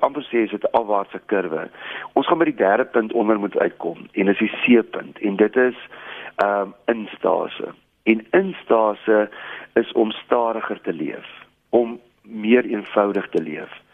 [0.00, 1.68] amper sê is dit 'n afwaartse kurwe.
[2.12, 5.56] Ons gaan by die derde punt onder moet uitkom en dis die C-punt en dit
[5.56, 5.76] is
[6.36, 7.68] ehm um, instase.
[8.02, 9.28] En instase
[9.74, 11.26] is om stadiger te leef,
[11.70, 13.84] om meer eenvoudig te leef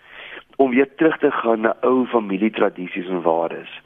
[0.63, 3.81] om weer terug te gaan na ou familietradisies en waardes.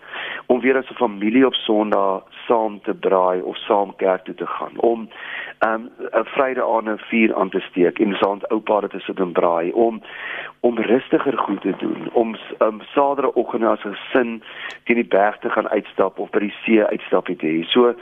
[0.46, 4.46] Om weer as 'n familie op Sondag saam te braai of saam kerk toe te
[4.46, 4.74] gaan.
[4.76, 5.08] Om
[5.68, 9.32] um, 'n Vrydag aan 'n vuur aan te steek en saam oupa te sit en
[9.32, 9.72] braai.
[9.72, 10.02] Om
[10.60, 12.08] om rustiger goed te doen.
[12.12, 14.42] Om um, Saterdagoggend as 'n gesin
[14.84, 17.64] teen die berg te gaan uitstap of by die see uitstap te hê.
[17.64, 17.94] So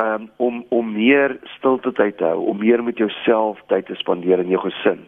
[0.00, 4.38] um, om om meer stilte tyd te hou om meer met jouself tyd te spandeer
[4.44, 5.06] in jou gesin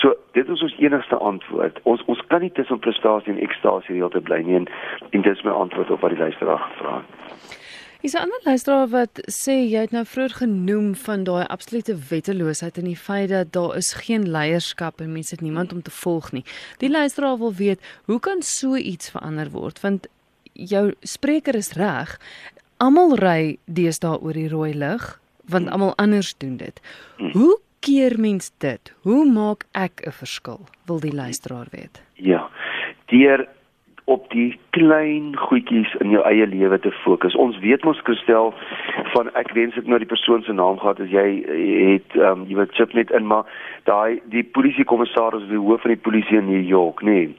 [0.00, 1.80] So dit is ons enigste antwoord.
[1.88, 4.70] Ons ons kan nie tussen prestasie en ekstasie heeltyd bly nie en,
[5.10, 7.58] en dit is my antwoord op wat die luisteraar gevra het.
[8.02, 12.78] Is 'n ander luisteraar wat sê jy het nou vroeër genoem van daai absolute wetteloosheid
[12.78, 16.32] en die feit dat daar is geen leierskap en mense het niemand om te volg
[16.32, 16.44] nie.
[16.78, 19.80] Die luisteraar wil weet, hoe kan so iets verander word?
[19.80, 20.08] Want
[20.52, 22.18] jou spreker is reg.
[22.82, 25.02] Almal ry deesdae oor die rooi lig,
[25.46, 26.80] want almal anders doen dit.
[27.30, 28.90] Hoe keer mens dit?
[29.06, 30.66] Hoe maak ek 'n verskil?
[30.86, 32.02] Wil die luisteraar weet.
[32.14, 32.50] Ja.
[33.06, 33.46] Deur
[34.04, 37.36] op die klein goedjies in jou eie lewe te fokus.
[37.38, 38.54] Ons weet mos Christel
[39.12, 42.46] van ek wens ek nou die persoon se naam gehad as jy het ehm um,
[42.48, 43.46] jy weet chip net in maar
[43.88, 47.34] daai die polisiekommissaris die hoof van die polisie in New York nê nee,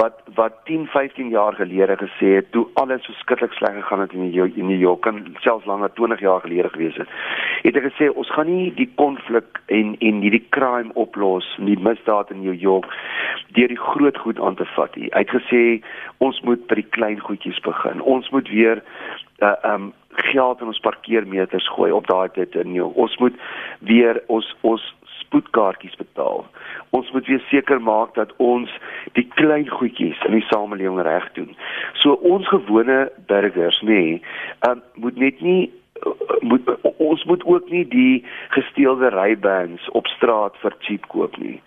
[0.00, 4.30] wat wat 10 15 jaar gelede gesê het toe alles verskriklik sleg gegaan het in
[4.30, 7.08] die in New York kan selfs langer 20 jaar gelede gewees het
[7.62, 12.30] het hy gesê ons gaan nie die konflik en en hierdie crime oplos nie misdaad
[12.34, 12.90] in New York
[13.58, 15.62] deur die groot goed aan te vat nie hy het gesê
[16.18, 18.82] ons moet by die klein goedjies begin ons moet weer
[19.42, 22.92] uh, um geld in ons parkeermeters gooi op daai tyd in jou.
[22.94, 23.34] Ons moet
[23.78, 24.84] weer ons ons
[25.18, 26.44] spoedkaartjies betaal.
[26.94, 28.70] Ons moet weer seker maak dat ons
[29.18, 31.50] die klein goedjies in die samelewing reg doen.
[32.02, 34.20] So ons gewone burgers nê, nee,
[34.68, 35.72] um, moet net nie
[36.44, 41.60] moet ons moet ook nie die gesteelde Ray-Bans op straat vir cheap koop nie.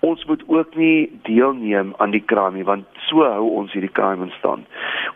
[0.00, 4.26] Ons moet ook nie deelneem aan die crime nie want so hou ons hierdie crime
[4.26, 4.66] in stand.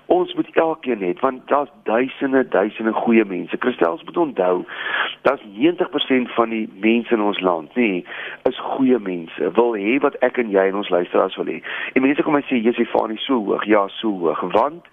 [0.06, 3.56] Ons moet elkeen net want daar's duisende duisende goeie mense.
[3.58, 4.64] Christels moet onthou
[5.22, 8.04] dat 90% van die mense in ons land nê
[8.48, 9.52] is goeie mense.
[9.60, 11.60] Wil hê wat ek en jy en ons luisteraars wil hê.
[11.94, 13.66] En mense kom en sê is van nie so hoog.
[13.66, 14.86] Ja, so hoog want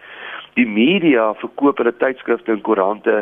[0.55, 3.15] die media verkoop hulle tydskrifte en koerante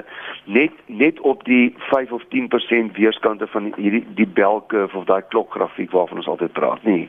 [0.45, 5.91] net net op die 5 of 10% weerskante van hierdie die belke of daai klokgrafiek
[5.95, 7.07] waarvan ons altyd praat nie.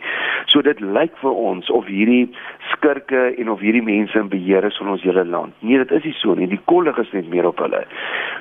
[0.53, 2.29] So dit lyk vir ons of hierdie
[2.73, 5.55] skurke en of hierdie mense in beheer is van ons hele land.
[5.61, 6.49] Nee, dit is nie so nie.
[6.51, 7.85] Die kollig is net meer op hulle.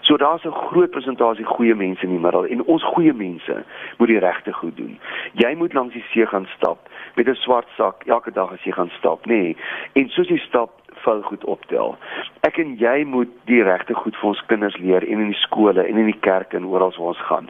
[0.01, 3.63] So daar's 'n groot persentasie goeie mense in die middel en ons goeie mense
[3.97, 4.99] moet die regte goed doen.
[5.33, 8.71] Jy moet langs die see gaan stap met 'n swart sak elke dag as jy
[8.71, 9.41] gaan stap, nê.
[9.41, 9.57] Nee.
[9.93, 10.71] En soos jy stap,
[11.03, 11.95] val goed optel.
[12.41, 15.83] Ek en jy moet die regte goed vir ons kinders leer en in die skole
[15.83, 17.49] en in die kerke en oral waar ons gaan.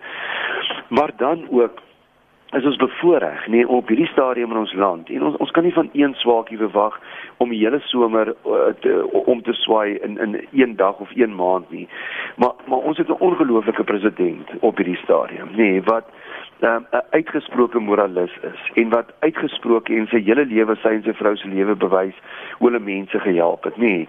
[0.90, 1.82] Maar dan ook
[2.54, 5.74] is ons bevoordeel nee op hierdie stadium in ons land en ons ons kan nie
[5.74, 7.00] van een swaakie verwag
[7.44, 8.94] om die hele somer uh, te,
[9.26, 11.88] om te swaai in in een dag of een maand nie
[12.36, 16.06] maar maar ons het 'n ongelooflike president op hierdie stadium nee wat
[16.64, 21.14] 'n um, uitgesproke moralis is en wat uitgesproke en sy hele lewe sy en sy
[21.14, 22.16] vrou se lewe bewys
[22.58, 24.08] hoe hulle mense gehelp het, nê.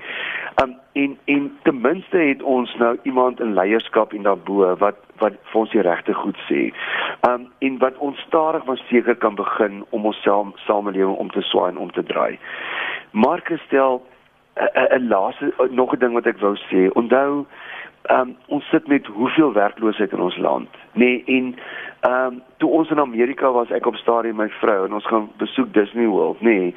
[0.63, 5.37] Um en en ten minste het ons nou iemand in leierskap en daarbo wat wat
[5.51, 6.63] vir ons die regte goed sê.
[7.29, 11.43] Um en wat ons stadig maar seker kan begin om ons saam, samelewing om te
[11.43, 12.39] swaai en om te draai.
[13.11, 14.03] Markus stel
[14.99, 16.91] 'n laaste nog 'n ding wat ek wou sê.
[16.93, 17.47] Onthou
[18.11, 21.55] um, ons sit met hoeveel werkloosheid in ons land nê nee, en
[22.05, 25.31] ehm um, toe ons in Amerika was ek op stadium my vrou en ons gaan
[25.41, 26.75] besoek Disney World nê nee,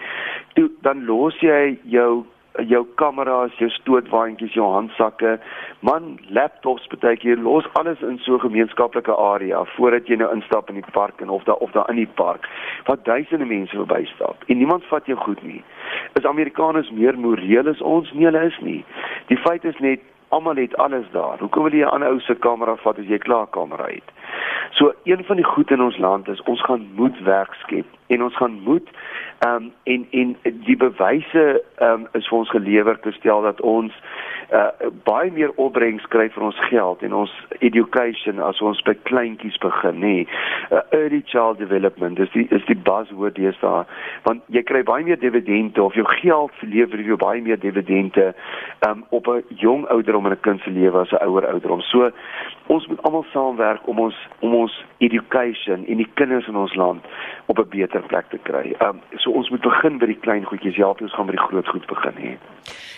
[0.55, 2.23] toe dan los jy jou
[2.65, 5.37] jou kameras, jou stootwaandjies, jou handsakke,
[5.79, 10.75] man, laptops beteken los alles in so 'n gemeenskaplike area voordat jy nou instap in
[10.75, 12.47] die park en of daar of daar in die park
[12.85, 15.63] wat duisende mense verbystap en niemand vat jou goed nie.
[16.13, 18.13] Is Amerikaners meer moreel as ons?
[18.13, 18.85] Nee, hulle is nie.
[19.27, 21.39] Die feit is net almal het alles daar.
[21.39, 24.11] Hoekom wil jy 'n ander ou se kamera vat as jy klaar kamera het?
[24.71, 28.23] So een van die goed in ons land is ons gaan moed werk skep en
[28.23, 28.89] ons gaan moed
[29.45, 33.61] ehm um, en en die bewyse ehm um, is vir ons gelewer te stel dat
[33.61, 33.93] ons
[34.51, 39.57] uh, baie meer opbrengs kry vir ons geld en ons education as ons by kleintjies
[39.63, 40.15] begin nê.
[40.71, 43.85] Uh, early child development is die is die buzzword daar.
[44.25, 48.33] Want jy kry baie meer dividende of jou geld lewer jou baie meer dividende
[48.87, 51.81] um, op 'n jong ouderdom in 'n kind se lewe as 'n ouer ouderdom.
[51.81, 52.09] So
[52.67, 57.03] ons moet almal saamwerk om ons om ons education en die kinders in ons land
[57.45, 58.75] op 'n beter plek te kry.
[58.85, 61.67] Um so ons moet begin by die klein goedjies, ja, ons gaan by die groot
[61.67, 62.35] goed begin hè.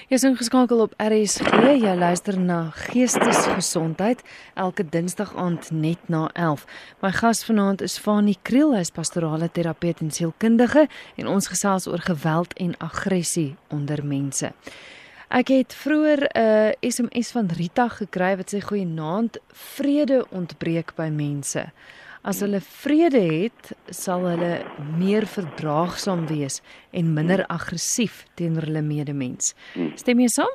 [0.09, 1.51] Jy's ingeskakel op RSG.
[1.83, 4.23] Jy luister na Geestesgesondheid
[4.55, 6.65] elke Dinsdag aand net na 11.
[7.01, 12.01] My gas vanaand is Fanie Kriel, hy's pastorale terapeut en sielkundige en ons gesels oor
[12.01, 14.49] geweld en aggressie onder mense.
[15.29, 21.09] Ek het vroeër 'n uh, SMS van Rita gekry wat sê goeienaand, vrede ontbreek by
[21.13, 21.69] mense.
[22.21, 24.59] As hulle vrede het, sal hulle
[24.99, 26.59] meer verdraagsaam wees
[26.91, 29.53] en minder aggressief teenoor hulle medemens.
[29.73, 29.93] Hmm.
[29.95, 30.51] Stem jy saam?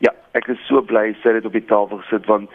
[0.00, 2.48] Ja, ek is so bly sy het op die tafel gesit want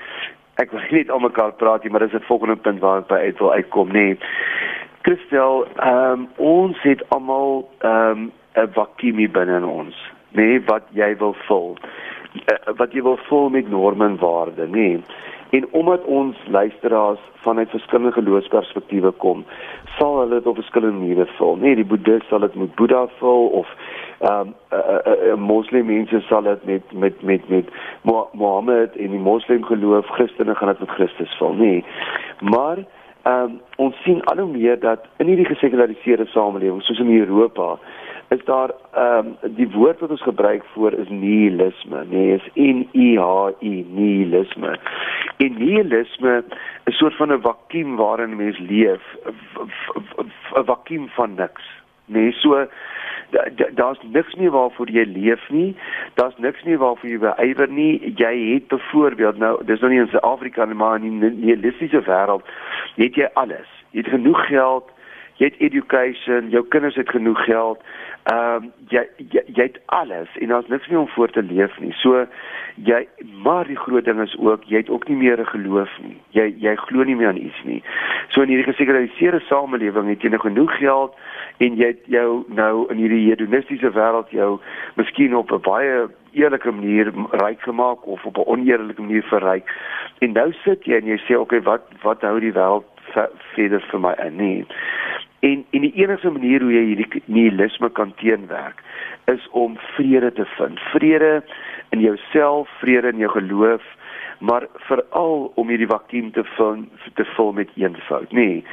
[0.59, 3.39] ek wil net almekaar praat nie, maar dis 'n volgende punt waar ek by uit
[3.39, 3.93] wil uitkom, nê.
[3.93, 4.17] Nee.
[5.05, 9.95] Christel, ehm um, ons het almal ehm um, 'n vakuum binne in ons,
[10.33, 11.77] nê, nee, wat jy wil vul.
[12.33, 14.97] Uh, wat jy wil vul met norme en waardes, nê.
[14.97, 15.03] Nee.
[15.49, 19.45] En omdat ons luisteraars vanuit verskillende geloofsperspektiewe kom,
[19.97, 21.55] sal hulle dit op verskillende maniere vul.
[21.55, 23.67] Nee, die boeddhis sal dit met Boeddha vul of
[24.19, 27.69] ehm um, uh, uh, uh, moslim mense sal dit met met met met
[28.31, 31.53] Mohammed en die moslim geloof, Christene gaan dit met Christus vul.
[31.53, 31.85] Nee.
[32.39, 32.77] Maar
[33.29, 37.77] ehm um, ons sien al hoe meer dat in hierdie gesekulariseerde samelewing soos in Europa
[38.29, 42.87] is daar ehm um, die woord wat ons gebruik voor is nihilisme, nee, is N
[42.93, 44.77] I H I nihilisme.
[45.37, 46.43] En nihilisme
[46.83, 49.01] is 'n soort van 'n vakuum waarin mens leef,
[50.55, 51.65] 'n vakuum van niks.
[52.05, 52.67] Nee, so
[53.75, 55.75] daar's niks meer waarvoor jy leef nie.
[56.13, 58.13] Daar's niks meer waarvoor jy beywer nie.
[58.15, 62.47] Jy het byvoorbeeld nou, dis nou nie in Suid-Afrika nie, maar in die nihilistiese wêreld,
[62.95, 63.69] het jy alles.
[63.91, 64.89] Jy het genoeg geld,
[65.39, 67.83] jy het education, jou kinders het genoeg geld.
[68.29, 71.79] Ehm um, jy, jy jy het alles en daar's niks meer om voor te leef
[71.79, 71.93] nie.
[72.01, 72.25] So
[72.75, 72.99] jy
[73.43, 76.17] maar die groot ding is ook jy het ook nie meer 'n geloof nie.
[76.35, 77.83] Jy jy glo nie meer aan iets nie.
[78.27, 81.15] So in hierdie gesekulariseerde samelewing het jy nog genoeg geld
[81.57, 84.59] en jy het jou nou in hierdie hedonistiese wêreld jou
[84.95, 89.71] miskien op 'n baie eerlike manier ryk gemaak of op 'n oneerlike manier verryk.
[90.19, 92.85] En nou sit jy en jy sê okay, wat wat hou die wêreld
[93.55, 94.65] verder vir my in nie.
[95.39, 98.83] En en die enigste manier hoe jy hierdie nihilisme kan teenwerk
[99.25, 100.79] is om vrede te vind.
[100.79, 101.43] Vrede
[101.89, 103.83] in jouself, vrede in jou geloof,
[104.39, 108.45] maar veral om hierdie vakuum te vul te vul met eenvoud, nê.
[108.45, 108.63] Nee.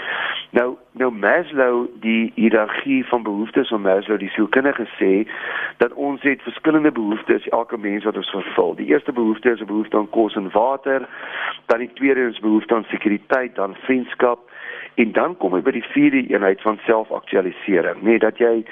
[0.50, 5.26] Nou nou Maslow die hiërargie van behoeftes van Maslow die sielkundige sê
[5.83, 8.74] dat ons het verskillende behoeftes elke mens wat ons vervul.
[8.74, 11.09] Die eerste behoefte is 'n behoefte aan kos en water,
[11.66, 14.45] dan die tweede is behoefte aan sekuriteit, dan vriendskap
[14.96, 18.64] en dan kom jy by die vierde eenheid van selfaktualisering, nê, nee, dat jy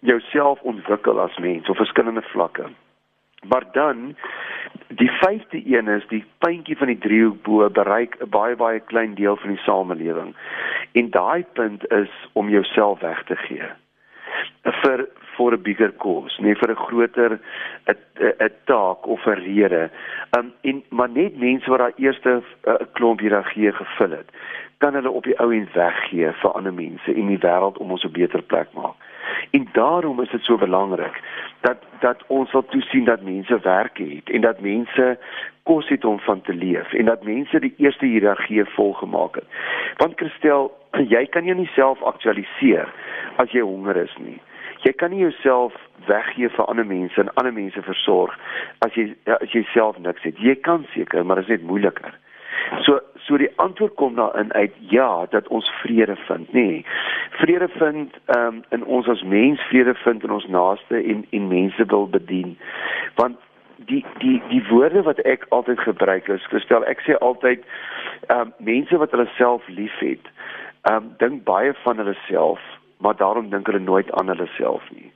[0.00, 2.70] jouself ontwikkel as mens op verskillende vlakke.
[3.50, 4.16] Maar dan
[4.88, 9.14] die vyfde een is die puntjie van die driehoek bo bereik 'n baie baie klein
[9.14, 10.34] deel van die samelewing.
[10.92, 13.70] En daai punt is om jouself weg te gee
[14.62, 17.40] vir vir 'n bigger cause, nie vir 'n groter
[17.88, 17.96] 'n
[18.40, 19.90] 'n taak of 'n rede.
[20.38, 24.28] Um en maar net mense wat daai eerste 'n uh, klomp hiërargie gevul het,
[24.82, 28.04] kan hulle op die ou end weggee vir ander mense en die wêreld om ons
[28.04, 28.98] 'n beter plek maak.
[29.50, 31.16] En daarom is dit so belangrik
[31.60, 35.18] dat dat ons wil toesien dat mense werk het en dat mense
[35.62, 39.48] kos het om van te leef en dat mense die eerste hiërargie volgemaak het.
[39.96, 40.72] Want Christel,
[41.14, 42.88] jy kan jou nie self aktualiseer
[43.36, 44.40] as jy honger is nie.
[44.82, 45.74] Jy kan nie jouself
[46.06, 48.34] weggee vir ander mense en ander mense versorg
[48.78, 50.38] as jy as jy self niks het.
[50.38, 52.18] Jy kan seker, maar dit is net moeiliker.
[52.80, 56.66] So so die antwoord kom daarin uit ja dat ons vrede vind, nê.
[56.66, 56.84] Nee,
[57.30, 61.84] vrede vind um, in ons as mens, vrede vind in ons naaste en en mense
[61.86, 62.58] wil bedien.
[63.14, 63.36] Want
[63.76, 67.64] die die die woorde wat ek altyd gebruik is, gestel ek sê altyd
[68.28, 70.30] um, mense wat hulle self liefhet,
[70.90, 72.60] um, dink baie van hulle self,
[72.98, 75.10] maar daarom dink hulle nooit aan hulle self nie.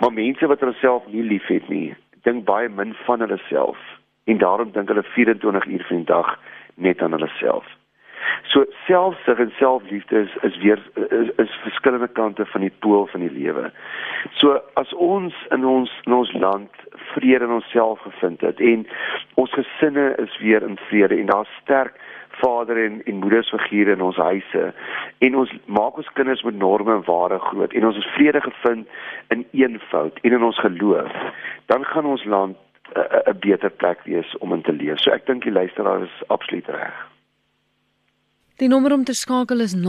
[0.00, 3.80] Maar mense wat hulle self nie liefhet nie, dink baie min van hulle self
[4.24, 6.38] en daarom dink hulle 24 uur van die dag
[6.74, 7.66] net aan hulle self.
[8.42, 13.20] So selfsug en selfliefde is is weer is, is verskillende kante van die pool van
[13.20, 13.70] die lewe.
[14.32, 16.70] So as ons in ons in ons land
[17.14, 18.86] vrede in onsself gevind het en
[19.34, 22.00] ons gesinne is weer in vrede en daar's sterk
[22.40, 24.72] vader en en moedersfigure in ons huise
[25.18, 28.88] en ons maak ons kinders met norme en waarde groot en ons het vrede gevind
[29.28, 31.12] in eenvoud en in ons geloof
[31.66, 32.56] dan gaan ons land
[32.94, 34.98] 'n beter plek wees om in te leef.
[34.98, 37.12] So ek dink die luisteraar is absoluut reg.
[38.56, 39.82] Die nommer om te skakel is 0891104553.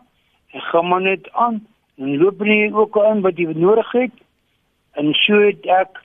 [0.52, 1.66] en gaan maar net aan
[1.98, 4.14] en loop nie ook aan wat jy nodig het.
[4.92, 6.00] En so het ek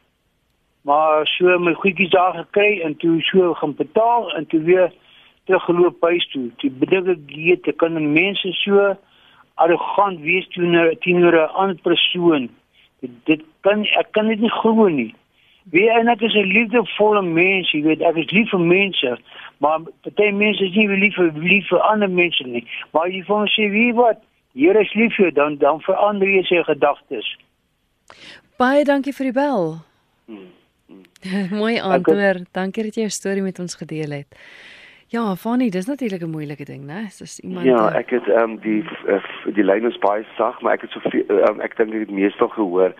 [0.81, 4.91] maar so my goedjies daar gekry en toe so gaan betaal en toe weer
[5.45, 6.51] teruggeloop huis toe.
[6.57, 8.97] Die bedinge gee te kan mense so
[9.55, 12.49] arrogant wees teenoor teenoor 'n ander persoon.
[13.01, 15.13] Dit, dit kan ek kan dit nie glo nie.
[15.71, 19.17] Wie en ek is 'n liefdevolle mens, jy weet, ek is lief vir mense,
[19.57, 22.67] maar party mense is nie lief vir lief vir ander mense nie.
[22.91, 24.19] Maar jy voel sê wie wat,
[24.53, 27.37] hier is lief vir dan dan verander jy sy gedagtes.
[28.57, 29.79] Baie dankie vir die bel.
[30.25, 30.51] Hmm.
[30.87, 31.57] hmm.
[31.61, 32.51] Mooi antwoord.
[32.51, 34.27] Dankie dat jy jou storie met ons gedeel het.
[35.13, 37.01] Ja, Fanny, dis natuurlik 'n moeilike ding, né?
[37.17, 39.23] Dis iemand Ja, ek het ehm um, die uh,
[39.53, 40.99] die lyn is baie sag, maar ek het so
[41.49, 42.93] um, ek dink ek het meestal gehoor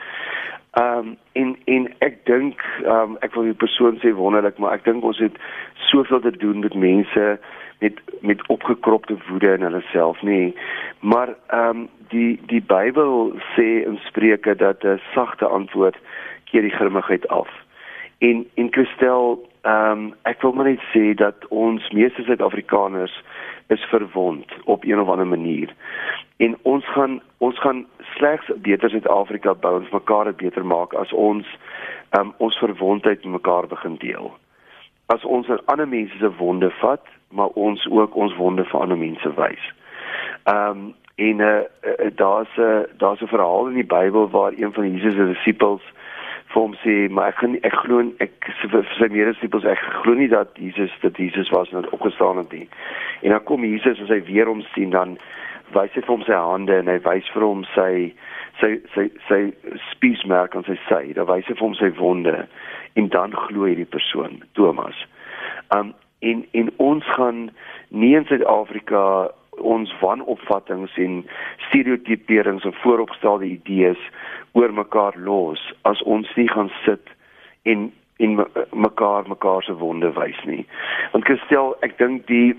[0.74, 4.74] Ehm um, en en ek dink ehm um, ek wil die persoon sê wonderlik, maar
[4.74, 5.36] ek dink ons het
[5.90, 7.26] soveel te doen met mense
[7.80, 10.56] met met opgekropte woede in hulle self nie.
[11.00, 15.98] Maar ehm um, die die Bybel sê in Spreuke dat 'n sagte antwoord
[16.50, 17.50] keer die grimmigheid af.
[18.18, 23.14] En en Christel, ehm um, ek wil maar net sê dat ons meeste Suid-Afrikaners
[23.68, 25.72] is verwond op een of ander manier.
[26.38, 27.86] En ons gaan ons gaan
[28.16, 31.48] slegs beter Suid-Afrika bou en mekaar beter maak as ons
[32.20, 34.34] um, ons verwondheid met mekaar begin deel.
[35.06, 38.98] As ons aan ander mense se wonde vat, maar ons ook ons wonde vir ander
[38.98, 39.72] mense wys.
[40.44, 41.48] Ehm um, en uh,
[41.88, 45.26] uh, daar's 'n uh, daar's 'n verhaal in die Bybel waar een van Jesus se
[45.34, 45.84] disippels
[46.54, 50.30] vir hom sê maar ek gaan ek glo ek vir sy mededisippels ek glo nie
[50.32, 52.68] dat Jesus dat Jesus was en opgestaan het nie.
[53.22, 55.18] En dan kom Jesus as hy weer hom sien dan
[55.74, 58.14] wys hy vir hom sy hande en hy wys vir hom sy
[58.62, 59.42] sy sy sy
[59.90, 61.04] spiesmerk aan sy sy.
[61.18, 62.38] Dan wys hy vir hom sy wonde
[63.00, 64.98] en dan glo hy die persoon Thomas.
[65.76, 67.50] Um en en ons gaan
[67.90, 71.26] nie in Suid-Afrika ons wanopvattinge en
[71.70, 74.00] stereotiperings en vooropgestelde idees
[74.52, 77.14] oor mekaar los as ons nie gaan sit
[77.64, 78.36] en en
[78.72, 80.66] mekaar mekaar se wonde wys nie.
[81.12, 82.54] Want gestel ek dink die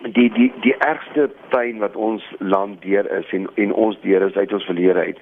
[0.00, 4.36] die die die ergste pyn wat ons land deur is en en ons deur is
[4.36, 5.18] uit ons verlede uit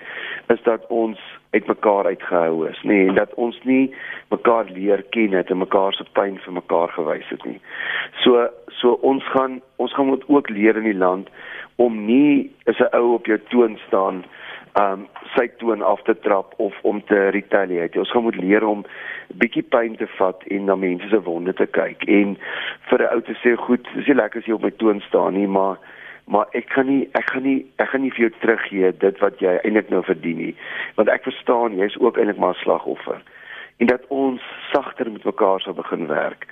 [0.54, 1.18] is dat ons
[1.50, 3.90] uit mekaar uitgehou is nê nee, en dat ons nie
[4.30, 7.58] mekaar leer ken het en mekaar se pyn vir mekaar gewys het nie.
[8.22, 8.46] So
[8.80, 11.30] so ons gaan ons gaan moet ook leer in die land
[11.76, 14.24] om nie as 'n ou op jou toon staan
[14.78, 17.98] um sy toon af te trap of om te retaliate.
[17.98, 18.84] Ons gaan moet leer om
[19.40, 22.36] bietjie pyn te vat en na mense se wonde te kyk en
[22.90, 25.34] vir 'n ou te sê goed, dis nie lekker as jy op my toon staan
[25.34, 25.76] nie, maar
[26.26, 29.40] maar ek kan nie ek gaan nie ek gaan nie vir jou teruggee dit wat
[29.40, 30.54] jy eintlik nou verdien nie.
[30.96, 33.20] Want ek verstaan jy's ook eintlik maar 'n slagoffer.
[33.78, 36.46] En dat ons sagter met mekaar sal begin werk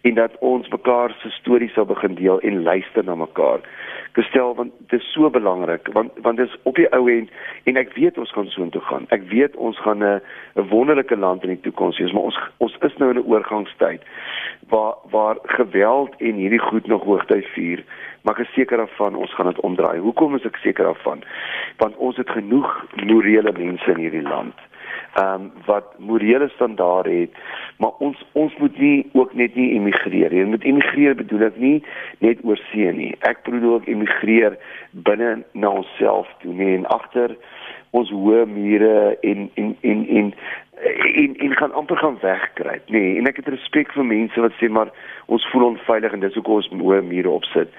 [0.00, 3.60] en dat ons mekaar se stories sal begin deel en luister na mekaar
[4.12, 7.30] gestel want dit is so belangrik want want dit is op die ou end
[7.64, 9.06] en ek weet ons gaan soontoe gaan.
[9.14, 10.20] Ek weet ons gaan 'n
[10.56, 14.02] 'n wonderlike land in die toekoms hê, maar ons ons is nou in 'n oorgangstyd
[14.68, 17.84] waar waar geweld en hierdie goed nog hoogtyd vier.
[18.22, 19.98] Maar ek is seker daarvan ons gaan dit omdraai.
[19.98, 21.22] Hoekom is ek seker daarvan?
[21.76, 24.54] Want ons het genoeg morele mense in hierdie land
[25.14, 27.38] ehm um, wat morele standaarde het
[27.80, 30.44] maar ons ons moet nie ook net nie immigreer nie.
[30.44, 31.78] Met immigreer bedoel ek nie
[32.18, 33.14] net oor see nie.
[33.24, 34.58] Ek bedoel ook immigreer
[34.90, 37.36] binne na onsself toe nie en agter
[37.96, 40.34] ons hoë mure en en en en
[40.80, 44.54] en en gaan amper gaan wegkruip nê nee, en ek het respek vir mense wat
[44.60, 44.92] sê maar
[45.26, 47.72] ons voel onveilig en dis hoekom ons hoë mure opsit.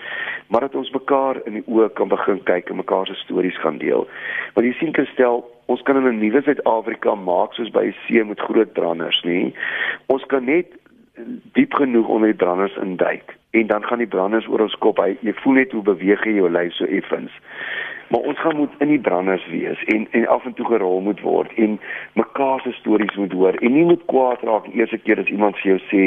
[0.49, 3.77] Maar dat ons mekaar in die oë kan begin kyk en mekaar se stories gaan
[3.81, 4.07] deel.
[4.55, 8.39] Want jy sien Christel ons kan 'n nuwe Suid-Afrika maak soos by die see met
[8.39, 9.53] groot branders nê.
[10.07, 10.67] Ons kan net
[11.53, 14.99] diep genoeg onder die branders induik en dan gaan die branders oor ons kop.
[14.99, 17.31] Hy jy voel net hoe beweeg jy jou lyf so effens.
[18.11, 21.21] Maar ons gaan moet in die branders wees en en af en toe gerol moet
[21.21, 21.79] word en
[22.19, 25.59] mekaar se stories moet hoor en nie moet kwaad raak die eerste keer as iemand
[25.61, 26.01] vir jou sê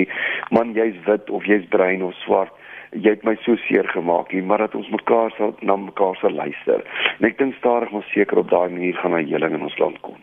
[0.50, 2.52] man jy's wit of jy's bruin of swart
[2.94, 6.30] jy het my so seer gemaak hier maar dat ons mekaar sal na mekaar sal
[6.30, 6.84] luister
[7.18, 10.00] en ek dink stadig maar seker op daai manier gaan 'n heling in ons land
[10.00, 10.20] kom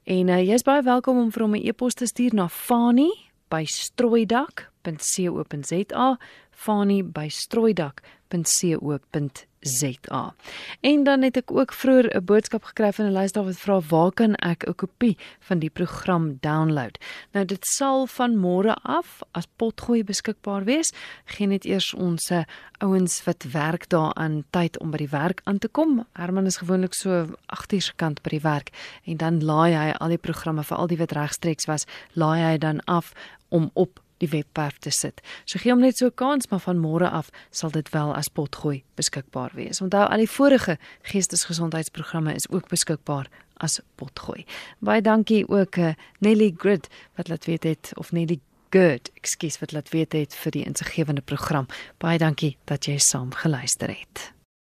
[0.06, 3.10] En uh, jy's baie welkom om vir hom 'n e-pos te stuur na fani
[3.50, 6.18] by strooidak.co.za
[6.52, 10.36] fani by strooidak.co.za ZA.
[10.82, 14.12] En dan het ek ook vroeër 'n boodskap gekry van 'n luisteraar wat vra waar
[14.12, 16.98] kan ek 'n kopie van die program download?
[17.32, 20.94] Nou dit sal van môre af as potgooi beskikbaar wees.
[21.26, 22.44] Geen net eers ons eh,
[22.78, 26.06] ouens wat werk daaraan tyd om by die werk aan te kom.
[26.14, 28.70] Herman is gewoonlik so 8 uur se kant by die werk
[29.04, 32.58] en dan laai hy al die programme vir al die wat regstreeks was, laai hy
[32.58, 33.14] dan af
[33.50, 35.22] om op die webwerf te sit.
[35.46, 38.28] So gee hom net so 'n kans, maar van môre af sal dit wel as
[38.28, 39.82] potgooi beskikbaar wees.
[39.82, 44.46] Onthou al die vorige geestesgesondheidsprogramme is ook beskikbaar as potgooi.
[44.80, 48.40] Baie dankie ook uh, Nelly Grid wat laat weet het of Nelly
[48.70, 51.66] Good, ekskuus wat laat weet het vir die insiggewende program.
[51.98, 54.37] Baie dankie dat jy saam geluister het.